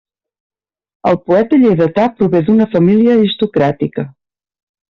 El 1.11 1.19
poeta 1.27 1.59
lleidatà 1.65 2.07
prové 2.21 2.43
d'una 2.49 2.69
família 2.75 3.15
aristocràtica. 3.19 4.09